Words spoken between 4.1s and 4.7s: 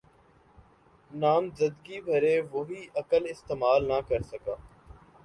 سکا۔